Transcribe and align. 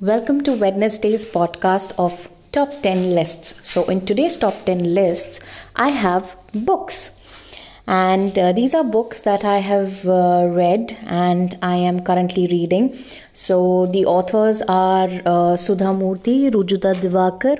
Welcome 0.00 0.44
to 0.44 0.52
Wednesday's 0.52 1.26
podcast 1.26 1.92
of 1.98 2.28
Top 2.52 2.70
10 2.82 3.16
Lists. 3.16 3.68
So, 3.68 3.84
in 3.86 4.06
today's 4.06 4.36
Top 4.36 4.54
10 4.64 4.94
Lists, 4.94 5.40
I 5.74 5.88
have 5.88 6.36
books. 6.54 7.10
And 7.84 8.38
uh, 8.38 8.52
these 8.52 8.74
are 8.74 8.84
books 8.84 9.22
that 9.22 9.44
I 9.44 9.58
have 9.58 10.06
uh, 10.06 10.46
read 10.50 10.96
and 11.04 11.58
I 11.62 11.74
am 11.74 12.04
currently 12.04 12.46
reading. 12.46 12.96
So, 13.32 13.86
the 13.86 14.06
authors 14.06 14.62
are 14.68 15.08
uh, 15.26 15.56
Sudha 15.56 15.86
Murthy, 15.86 16.48
Rujuta 16.48 16.94
Diwekar, 16.94 17.58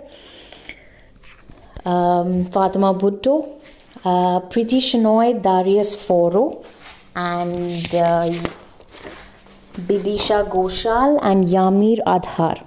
um, 1.84 2.44
Fatima 2.44 2.94
Bhutto, 2.94 3.60
uh, 4.04 4.42
Preeti 4.42 4.78
Shenoy, 4.78 5.42
Darius 5.42 5.96
Foroux, 5.96 6.64
and 7.16 7.92
uh, 7.96 8.30
Bidisha 9.86 10.48
Ghoshal 10.50 11.20
and 11.22 11.44
Yamir 11.44 11.98
Adhar. 12.04 12.60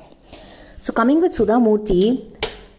So, 0.80 0.94
coming 0.94 1.20
with 1.20 1.34
Sudha 1.34 1.53
Murthy, 1.53 2.31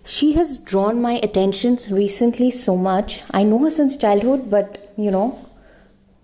she 0.07 0.33
has 0.33 0.57
drawn 0.57 1.03
my 1.03 1.21
attention 1.23 1.79
recently 1.91 2.51
so 2.51 2.75
much. 2.75 3.23
I 3.33 3.43
know 3.43 3.59
her 3.59 3.69
since 3.69 3.95
childhood, 3.95 4.51
but 4.51 4.95
you 4.97 5.11
know, 5.11 5.39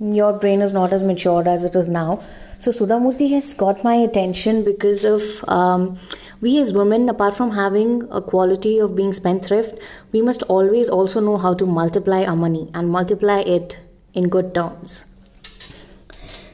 your 0.01 0.33
brain 0.33 0.63
is 0.63 0.73
not 0.73 0.95
as 0.95 1.03
matured 1.03 1.47
as 1.47 1.65
it 1.65 1.77
is 1.77 1.91
now. 1.91 2.23
So, 2.59 2.71
Sudha 2.71 2.95
Murthy 2.95 3.31
has 3.33 3.53
got 3.53 3.85
my 3.85 3.97
attention 3.97 4.65
because 4.65 5.05
of 5.05 5.23
um, 5.47 5.99
we 6.41 6.59
as 6.61 6.73
women, 6.73 7.11
apart 7.11 7.37
from 7.37 7.51
having 7.51 8.09
a 8.11 8.23
quality 8.23 8.79
of 8.79 8.97
being 8.97 9.13
spendthrift, 9.13 9.79
we 10.13 10.23
must 10.23 10.43
always 10.45 10.89
also 10.89 11.21
know 11.21 11.37
how 11.37 11.53
to 11.53 11.67
multiply 11.67 12.25
our 12.25 12.37
money 12.37 12.71
and 12.73 12.89
multiply 12.89 13.41
it 13.41 13.79
in 14.15 14.31
good 14.31 14.55
terms. 14.55 15.05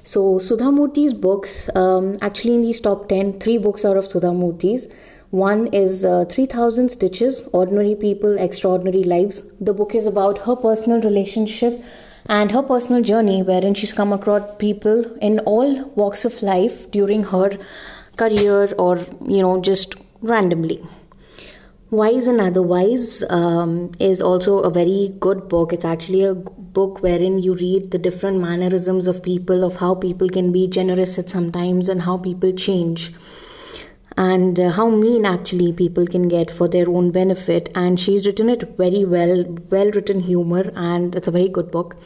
So, 0.06 0.38
Sudha 0.38 0.70
Murthy's 0.70 1.14
books, 1.14 1.70
um, 1.74 2.18
actually, 2.20 2.54
in 2.56 2.60
these 2.60 2.78
top 2.78 3.08
10, 3.08 3.40
three 3.40 3.56
books 3.56 3.86
are 3.86 3.96
of 3.96 4.06
Sudha 4.06 4.34
Murthy's. 4.34 4.92
One 5.30 5.68
is 5.68 6.04
uh, 6.04 6.26
3000 6.26 6.90
Stitches 6.90 7.48
Ordinary 7.54 7.94
People, 7.94 8.38
Extraordinary 8.38 9.02
Lives. 9.02 9.40
The 9.62 9.72
book 9.72 9.94
is 9.94 10.06
about 10.06 10.36
her 10.40 10.56
personal 10.56 11.00
relationship 11.00 11.82
and 12.26 12.52
her 12.52 12.62
personal 12.62 13.00
journey, 13.00 13.42
wherein 13.42 13.72
she's 13.72 13.94
come 13.94 14.12
across 14.12 14.42
people 14.58 15.04
in 15.22 15.38
all 15.40 15.88
walks 15.94 16.26
of 16.26 16.42
life 16.42 16.90
during 16.90 17.24
her 17.24 17.58
career 18.18 18.74
or, 18.78 18.98
you 19.24 19.40
know, 19.40 19.58
just 19.62 19.94
randomly. 20.20 20.82
Wise 21.90 22.28
and 22.28 22.42
Otherwise 22.42 23.24
um, 23.30 23.90
is 23.98 24.20
also 24.20 24.58
a 24.58 24.70
very 24.70 25.14
good 25.18 25.48
book. 25.48 25.72
It's 25.72 25.84
actually 25.86 26.24
a 26.24 26.34
book 26.74 27.02
wherein 27.02 27.38
you 27.38 27.54
read 27.54 27.90
the 27.90 27.98
different 27.98 28.40
mannerisms 28.40 29.06
of 29.06 29.22
people, 29.22 29.64
of 29.64 29.76
how 29.76 29.94
people 29.94 30.28
can 30.28 30.52
be 30.52 30.66
generous 30.68 31.18
at 31.18 31.30
sometimes 31.30 31.88
and 31.88 32.02
how 32.02 32.18
people 32.18 32.52
change, 32.52 33.12
and 34.16 34.60
uh, 34.60 34.70
how 34.70 34.88
mean 34.90 35.24
actually 35.24 35.72
people 35.72 36.06
can 36.06 36.28
get 36.28 36.50
for 36.50 36.68
their 36.68 36.88
own 36.90 37.10
benefit. 37.10 37.70
And 37.74 37.98
she's 37.98 38.26
written 38.26 38.50
it 38.50 38.76
very 38.76 39.04
well, 39.04 39.44
well 39.70 39.90
written 39.92 40.20
humor, 40.20 40.70
and 40.74 41.16
it's 41.16 41.28
a 41.28 41.30
very 41.30 41.48
good 41.48 41.70
book. 41.70 41.96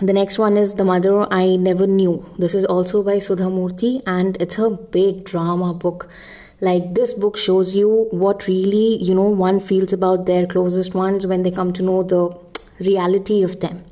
The 0.00 0.12
next 0.12 0.38
one 0.38 0.56
is 0.56 0.74
The 0.74 0.84
Mother 0.84 1.32
I 1.32 1.56
Never 1.56 1.86
Knew. 1.86 2.24
This 2.38 2.54
is 2.54 2.64
also 2.64 3.02
by 3.02 3.18
Sudha 3.18 3.44
Murthy, 3.44 4.00
and 4.06 4.36
it's 4.40 4.58
a 4.58 4.70
big 4.70 5.24
drama 5.24 5.74
book 5.74 6.08
like 6.60 6.94
this 6.94 7.14
book 7.14 7.36
shows 7.36 7.74
you 7.76 8.08
what 8.10 8.48
really 8.48 9.00
you 9.02 9.14
know 9.14 9.28
one 9.28 9.60
feels 9.60 9.92
about 9.92 10.26
their 10.26 10.44
closest 10.44 10.92
ones 10.92 11.24
when 11.24 11.44
they 11.44 11.52
come 11.52 11.72
to 11.72 11.84
know 11.84 12.02
the 12.02 12.28
reality 12.80 13.42
of 13.42 13.60
them. 13.60 13.84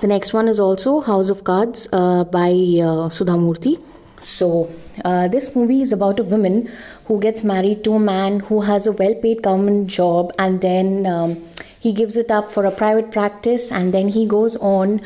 The 0.00 0.06
next 0.06 0.32
one 0.32 0.48
is 0.48 0.58
also 0.58 1.00
house 1.00 1.30
of 1.30 1.44
cards 1.44 1.88
uh, 1.92 2.24
by 2.24 2.50
uh, 2.50 3.08
sudha 3.08 3.32
murthy 3.32 3.78
so 4.22 4.70
uh, 5.04 5.28
this 5.28 5.54
movie 5.56 5.82
is 5.82 5.92
about 5.92 6.20
a 6.20 6.22
woman 6.22 6.70
who 7.06 7.20
gets 7.20 7.42
married 7.42 7.82
to 7.84 7.94
a 7.94 8.00
man 8.00 8.40
who 8.40 8.60
has 8.60 8.86
a 8.86 8.92
well-paid 8.92 9.42
government 9.42 9.88
job 9.88 10.32
and 10.38 10.60
then 10.60 11.06
um, 11.06 11.42
he 11.80 11.92
gives 11.92 12.16
it 12.16 12.30
up 12.30 12.50
for 12.50 12.64
a 12.64 12.70
private 12.70 13.10
practice 13.10 13.72
and 13.72 13.92
then 13.92 14.08
he 14.08 14.26
goes 14.26 14.56
on 14.56 15.00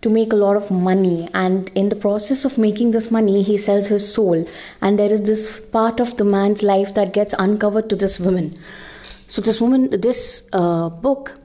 to 0.00 0.10
make 0.10 0.32
a 0.32 0.36
lot 0.36 0.56
of 0.56 0.70
money. 0.70 1.28
And 1.34 1.70
in 1.74 1.90
the 1.90 1.96
process 1.96 2.44
of 2.44 2.58
making 2.58 2.92
this 2.92 3.10
money 3.10 3.42
he 3.42 3.58
sells 3.58 3.86
his 3.86 4.12
soul. 4.12 4.44
And 4.80 4.98
there 4.98 5.12
is 5.12 5.22
this 5.22 5.60
part 5.60 6.00
of 6.00 6.16
the 6.16 6.24
man's 6.24 6.62
life 6.62 6.94
that 6.94 7.12
gets 7.12 7.34
uncovered 7.38 7.90
to 7.90 7.96
this 7.96 8.18
woman. 8.18 8.58
So 9.28 9.42
this 9.42 9.60
woman 9.60 9.90
this 9.90 10.48
uh, 10.52 10.88
book 10.88 11.38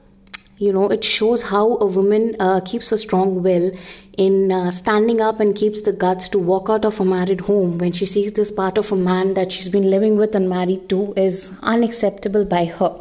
you 0.58 0.72
know 0.72 0.88
it 0.88 1.04
shows 1.04 1.42
how 1.42 1.76
a 1.78 1.86
woman 1.86 2.36
uh, 2.40 2.60
keeps 2.60 2.92
a 2.92 2.98
strong 2.98 3.42
will 3.42 3.70
in 4.16 4.50
uh, 4.50 4.70
standing 4.70 5.20
up 5.20 5.40
and 5.40 5.54
keeps 5.54 5.82
the 5.82 5.92
guts 5.92 6.28
to 6.28 6.38
walk 6.38 6.68
out 6.68 6.84
of 6.84 7.00
a 7.00 7.04
married 7.04 7.40
home 7.42 7.78
when 7.78 7.92
she 7.92 8.06
sees 8.06 8.32
this 8.32 8.50
part 8.50 8.76
of 8.76 8.90
a 8.90 8.96
man 8.96 9.34
that 9.34 9.52
she's 9.52 9.68
been 9.68 9.90
living 9.90 10.16
with 10.16 10.34
and 10.34 10.48
married 10.48 10.88
to 10.88 11.12
is 11.16 11.56
unacceptable 11.62 12.44
by 12.44 12.64
her 12.64 12.92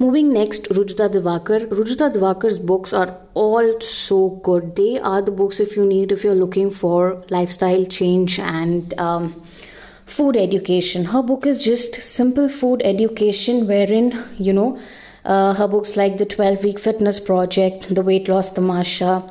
Moving 0.00 0.32
next, 0.32 0.68
Rujuta 0.68 1.08
Diwekar. 1.12 1.66
Rujuta 1.70 2.12
Diwekar's 2.12 2.56
books 2.56 2.92
are 2.92 3.16
all 3.34 3.80
so 3.80 4.28
good. 4.44 4.76
They 4.76 5.00
are 5.00 5.20
the 5.20 5.32
books 5.32 5.58
if 5.58 5.74
you 5.76 5.84
need, 5.84 6.12
if 6.12 6.22
you're 6.22 6.36
looking 6.36 6.70
for 6.70 7.24
lifestyle 7.30 7.84
change 7.84 8.38
and 8.38 8.94
um, 8.96 9.42
food 10.06 10.36
education. 10.36 11.04
Her 11.06 11.20
book 11.20 11.46
is 11.46 11.58
just 11.58 11.96
simple 11.96 12.48
food 12.48 12.80
education, 12.84 13.66
wherein, 13.66 14.16
you 14.38 14.52
know, 14.52 14.78
uh, 15.28 15.52
her 15.54 15.68
books 15.68 15.96
like 15.96 16.18
The 16.18 16.26
12 16.26 16.64
Week 16.64 16.78
Fitness 16.78 17.20
Project, 17.20 17.94
The 17.94 18.02
Weight 18.02 18.28
Loss 18.28 18.54
Tamasha, 18.54 19.24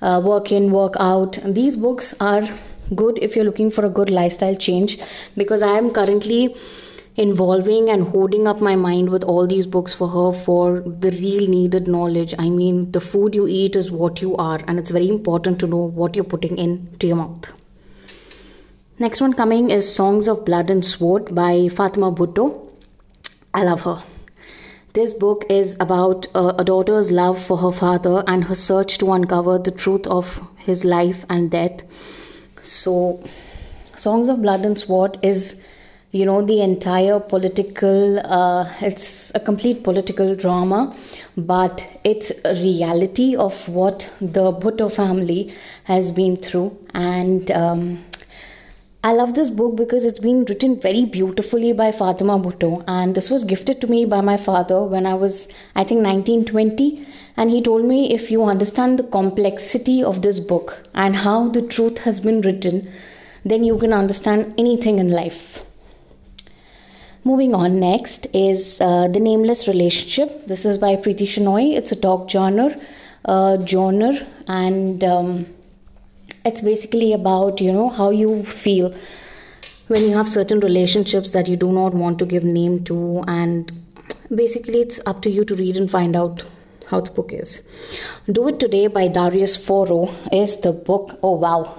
uh, 0.00 0.20
Work 0.24 0.50
In, 0.50 0.72
Work 0.72 0.94
Out. 0.98 1.38
These 1.44 1.76
books 1.76 2.14
are 2.18 2.48
good 2.94 3.18
if 3.22 3.36
you're 3.36 3.44
looking 3.44 3.70
for 3.70 3.84
a 3.84 3.90
good 3.90 4.10
lifestyle 4.10 4.54
change 4.56 4.98
because 5.36 5.62
I 5.62 5.76
am 5.76 5.90
currently 5.90 6.56
involving 7.16 7.90
and 7.90 8.02
holding 8.08 8.46
up 8.48 8.60
my 8.60 8.74
mind 8.74 9.10
with 9.10 9.22
all 9.22 9.46
these 9.46 9.66
books 9.66 9.92
for 9.92 10.08
her 10.08 10.32
for 10.32 10.80
the 10.80 11.10
real 11.10 11.48
needed 11.48 11.86
knowledge. 11.86 12.34
I 12.38 12.48
mean, 12.48 12.90
the 12.92 13.00
food 13.00 13.34
you 13.34 13.46
eat 13.46 13.76
is 13.76 13.90
what 13.90 14.22
you 14.22 14.34
are, 14.36 14.60
and 14.66 14.78
it's 14.78 14.90
very 14.90 15.08
important 15.08 15.60
to 15.60 15.66
know 15.66 15.84
what 16.00 16.16
you're 16.16 16.24
putting 16.24 16.58
into 16.58 17.06
your 17.06 17.16
mouth. 17.16 17.52
Next 18.98 19.20
one 19.20 19.34
coming 19.34 19.70
is 19.70 19.92
Songs 19.94 20.26
of 20.26 20.44
Blood 20.44 20.70
and 20.70 20.84
Sword 20.84 21.34
by 21.34 21.68
Fatima 21.68 22.10
Bhutto. 22.12 22.72
I 23.52 23.62
love 23.64 23.82
her. 23.82 24.02
This 24.94 25.12
book 25.12 25.44
is 25.50 25.76
about 25.80 26.28
uh, 26.36 26.52
a 26.56 26.62
daughter's 26.62 27.10
love 27.10 27.44
for 27.44 27.56
her 27.58 27.72
father 27.72 28.22
and 28.28 28.44
her 28.44 28.54
search 28.54 28.98
to 28.98 29.10
uncover 29.10 29.58
the 29.58 29.72
truth 29.72 30.06
of 30.06 30.48
his 30.56 30.84
life 30.84 31.24
and 31.28 31.50
death. 31.50 31.82
So, 32.62 33.20
Songs 33.96 34.28
of 34.28 34.40
Blood 34.40 34.64
and 34.64 34.78
Sword 34.78 35.18
is 35.20 35.60
you 36.12 36.24
know 36.24 36.42
the 36.42 36.60
entire 36.60 37.18
political 37.18 38.20
uh, 38.20 38.72
it's 38.80 39.32
a 39.34 39.40
complete 39.40 39.82
political 39.82 40.36
drama 40.36 40.94
but 41.36 41.84
it's 42.04 42.30
a 42.44 42.54
reality 42.54 43.34
of 43.34 43.68
what 43.68 44.08
the 44.20 44.52
bhutto 44.52 44.88
family 44.88 45.52
has 45.82 46.12
been 46.12 46.36
through 46.36 46.70
and 46.94 47.50
um, 47.50 48.04
I 49.06 49.12
love 49.12 49.34
this 49.34 49.50
book 49.50 49.76
because 49.76 50.06
it's 50.06 50.18
been 50.18 50.46
written 50.46 50.80
very 50.80 51.04
beautifully 51.04 51.74
by 51.74 51.92
Fatima 51.92 52.38
Bhutto, 52.38 52.82
and 52.88 53.14
this 53.14 53.28
was 53.28 53.44
gifted 53.44 53.78
to 53.82 53.86
me 53.86 54.06
by 54.06 54.22
my 54.22 54.38
father 54.38 54.82
when 54.82 55.04
I 55.04 55.12
was, 55.12 55.46
I 55.76 55.84
think, 55.84 56.02
1920. 56.02 57.06
And 57.36 57.50
he 57.50 57.60
told 57.60 57.84
me 57.84 58.14
if 58.14 58.30
you 58.30 58.44
understand 58.44 58.98
the 58.98 59.02
complexity 59.02 60.02
of 60.02 60.22
this 60.22 60.40
book 60.40 60.88
and 60.94 61.16
how 61.16 61.48
the 61.48 61.60
truth 61.60 61.98
has 61.98 62.18
been 62.18 62.40
written, 62.40 62.90
then 63.44 63.62
you 63.62 63.76
can 63.76 63.92
understand 63.92 64.54
anything 64.56 64.98
in 64.98 65.10
life. 65.10 65.60
Moving 67.24 67.54
on 67.54 67.78
next 67.78 68.26
is 68.32 68.80
uh, 68.80 69.08
The 69.08 69.20
Nameless 69.20 69.68
Relationship. 69.68 70.46
This 70.46 70.64
is 70.64 70.78
by 70.78 70.96
Preeti 70.96 71.26
Shenoy. 71.26 71.76
It's 71.76 71.92
a 71.92 71.96
talk 71.96 72.30
genre, 72.30 72.74
uh, 73.26 73.66
genre 73.66 74.14
and 74.48 75.04
um, 75.04 75.46
it's 76.44 76.60
basically 76.60 77.12
about, 77.12 77.60
you 77.60 77.72
know, 77.72 77.88
how 77.88 78.10
you 78.10 78.44
feel 78.44 78.94
when 79.88 80.02
you 80.02 80.16
have 80.16 80.28
certain 80.28 80.60
relationships 80.60 81.32
that 81.32 81.48
you 81.48 81.56
do 81.56 81.70
not 81.72 81.94
want 81.94 82.18
to 82.18 82.26
give 82.26 82.44
name 82.44 82.82
to 82.84 83.22
and 83.28 83.72
basically 84.34 84.80
it's 84.80 85.00
up 85.06 85.20
to 85.22 85.30
you 85.30 85.44
to 85.44 85.54
read 85.56 85.76
and 85.76 85.90
find 85.90 86.16
out 86.16 86.42
how 86.90 87.00
the 87.00 87.10
book 87.10 87.32
is. 87.32 87.66
Do 88.30 88.48
It 88.48 88.60
Today 88.60 88.86
by 88.86 89.08
Darius 89.08 89.56
Foroux 89.56 90.10
is 90.32 90.60
the 90.60 90.72
book. 90.72 91.18
Oh 91.22 91.32
wow. 91.36 91.78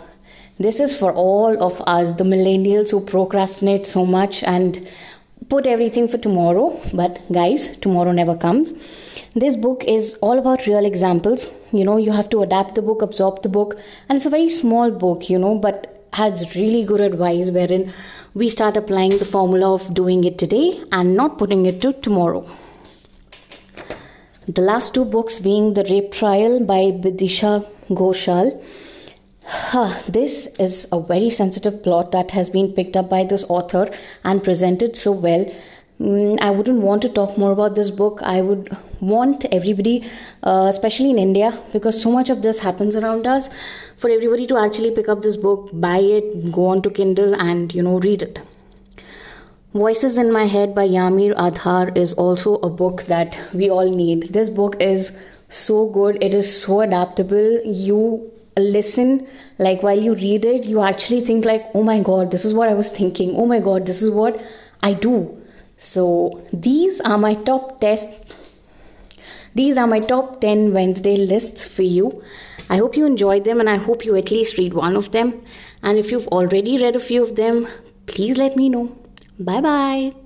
This 0.58 0.80
is 0.80 0.98
for 0.98 1.12
all 1.12 1.62
of 1.62 1.82
us, 1.86 2.14
the 2.14 2.24
millennials 2.24 2.92
who 2.92 3.06
procrastinate 3.06 3.86
so 3.86 4.06
much 4.06 4.42
and 4.44 4.88
put 5.50 5.68
everything 5.68 6.08
for 6.08 6.18
tomorrow, 6.18 6.80
but 6.94 7.22
guys, 7.32 7.78
tomorrow 7.78 8.12
never 8.12 8.36
comes. 8.36 8.74
This 9.34 9.58
book 9.58 9.84
is 9.86 10.16
all 10.22 10.40
about 10.40 10.66
real 10.66 10.86
examples. 10.86 11.50
You 11.72 11.84
know, 11.84 11.98
you 11.98 12.12
have 12.12 12.30
to 12.30 12.42
adapt 12.42 12.76
the 12.76 12.82
book, 12.82 13.02
absorb 13.02 13.42
the 13.44 13.50
book, 13.50 13.78
and 14.08 14.16
it's 14.18 14.26
a 14.26 14.30
very 14.30 14.50
small 14.50 14.92
book, 14.92 15.30
you 15.30 15.38
know, 15.38 15.58
but 15.58 16.08
has 16.14 16.56
really 16.56 16.84
good 16.86 17.02
advice 17.02 17.50
wherein 17.52 17.92
we 18.34 18.50
start 18.50 18.78
applying 18.78 19.18
the 19.18 19.26
formula 19.26 19.74
of 19.74 19.94
doing 19.94 20.24
it 20.24 20.38
today 20.38 20.82
and 20.92 21.16
not 21.16 21.38
putting 21.38 21.66
it 21.66 21.82
to 21.82 21.92
tomorrow. 21.94 22.48
The 24.48 24.62
last 24.62 24.94
two 24.94 25.06
books 25.06 25.40
being 25.40 25.74
The 25.74 25.84
Rape 25.90 26.12
Trial 26.12 26.64
by 26.64 26.92
Bidisha 27.06 27.68
Ghoshal 27.90 28.64
this 30.08 30.48
is 30.60 30.88
a 30.92 31.00
very 31.00 31.30
sensitive 31.30 31.84
plot 31.84 32.12
that 32.12 32.32
has 32.32 32.50
been 32.50 32.72
picked 32.74 32.98
up 32.98 33.10
by 33.10 33.24
this 33.24 33.44
author 33.50 33.90
and 34.24 34.44
presented 34.44 34.96
so 34.96 35.12
well. 35.12 35.46
Mm, 36.02 36.42
I 36.42 36.50
wouldn't 36.50 36.82
want 36.82 37.04
to 37.04 37.10
talk 37.10 37.38
more 37.38 37.52
about 37.52 37.76
this 37.76 37.92
book. 37.92 38.22
I 38.24 38.42
would 38.42 38.76
want 39.02 39.46
everybody, 39.52 40.04
uh, 40.44 40.66
especially 40.68 41.12
in 41.12 41.20
India, 41.20 41.58
because 41.72 42.02
so 42.02 42.12
much 42.12 42.30
of 42.30 42.42
this 42.42 42.60
happens 42.60 42.96
around 42.96 43.28
us, 43.28 43.50
for 43.98 44.10
everybody 44.10 44.48
to 44.48 44.58
actually 44.58 44.92
pick 44.92 45.08
up 45.08 45.22
this 45.22 45.38
book, 45.38 45.70
buy 45.74 46.00
it, 46.00 46.52
go 46.52 46.66
on 46.66 46.82
to 46.82 46.90
Kindle, 46.90 47.36
and 47.36 47.74
you 47.74 47.82
know, 47.82 48.00
read 48.00 48.24
it. 48.24 48.40
Voices 49.74 50.18
in 50.18 50.32
My 50.32 50.46
Head 50.46 50.74
by 50.74 50.88
Yamir 50.88 51.36
Adhar 51.36 51.96
is 51.96 52.14
also 52.14 52.56
a 52.56 52.70
book 52.70 53.04
that 53.04 53.38
we 53.54 53.70
all 53.70 53.90
need. 53.90 54.34
This 54.34 54.50
book 54.50 54.76
is 54.82 55.18
so 55.50 55.88
good, 55.88 56.22
it 56.22 56.34
is 56.34 56.62
so 56.62 56.82
adaptable. 56.82 57.62
You 57.64 58.32
listen 58.58 59.28
like 59.58 59.84
while 59.84 60.00
you 60.00 60.14
read 60.16 60.46
it 60.46 60.64
you 60.64 60.82
actually 60.82 61.22
think 61.22 61.46
like 61.46 61.66
oh 61.74 61.84
my 61.84 62.02
god 62.02 62.32
this 62.32 62.46
is 62.46 62.54
what 62.54 62.70
i 62.70 62.74
was 62.74 62.90
thinking. 62.90 63.36
Oh 63.36 63.46
my 63.46 63.60
god 63.60 63.86
this 63.86 64.02
is 64.02 64.12
what 64.12 64.42
i 64.84 64.94
do. 64.94 65.42
So 65.78 66.42
these 66.54 67.02
are 67.02 67.18
my 67.18 67.34
top 67.34 67.82
test 67.82 68.36
these 69.54 69.78
are 69.78 69.88
my 69.88 70.00
top 70.00 70.42
10 70.42 70.74
wednesday 70.74 71.16
lists 71.16 71.66
for 71.66 71.84
you. 71.84 72.24
I 72.70 72.78
hope 72.78 72.98
you 72.98 73.06
enjoyed 73.06 73.44
them 73.44 73.60
and 73.60 73.70
i 73.70 73.78
hope 73.78 74.06
you 74.06 74.16
at 74.16 74.32
least 74.32 74.58
read 74.58 74.74
one 74.74 74.96
of 74.96 75.12
them. 75.12 75.42
And 75.84 75.98
if 75.98 76.12
you've 76.12 76.28
already 76.28 76.82
read 76.82 76.96
a 76.96 77.00
few 77.00 77.24
of 77.24 77.36
them 77.36 77.68
please 78.06 78.38
let 78.38 78.56
me 78.56 78.70
know. 78.70 78.96
Bye 79.38 79.62
bye 79.62 80.25